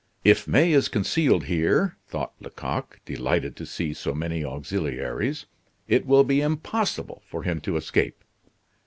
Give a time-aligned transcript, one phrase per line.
[0.23, 5.45] "If May is concealed here," thought Lecoq, delighted to see so many auxiliaries,
[5.87, 8.23] "it will be impossible for him to escape."